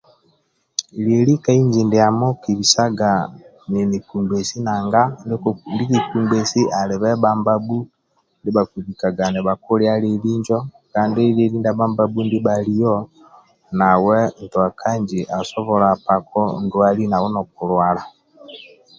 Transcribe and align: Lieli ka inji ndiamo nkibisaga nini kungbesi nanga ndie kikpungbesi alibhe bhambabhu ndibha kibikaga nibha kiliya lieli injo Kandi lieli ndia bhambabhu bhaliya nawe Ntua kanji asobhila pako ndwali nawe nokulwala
Lieli 1.03 1.33
ka 1.43 1.51
inji 1.61 1.81
ndiamo 1.85 2.25
nkibisaga 2.33 3.11
nini 3.71 3.97
kungbesi 4.07 4.57
nanga 4.65 5.01
ndie 5.23 5.91
kikpungbesi 5.93 6.61
alibhe 6.79 7.09
bhambabhu 7.23 7.77
ndibha 8.39 8.61
kibikaga 8.69 9.25
nibha 9.29 9.53
kiliya 9.63 9.95
lieli 10.03 10.29
injo 10.35 10.59
Kandi 10.93 11.19
lieli 11.37 11.55
ndia 11.57 11.77
bhambabhu 11.77 12.19
bhaliya 12.45 12.95
nawe 13.79 14.17
Ntua 14.41 14.67
kanji 14.79 15.19
asobhila 15.37 15.89
pako 16.05 16.41
ndwali 16.63 17.03
nawe 17.11 17.27
nokulwala 17.33 18.03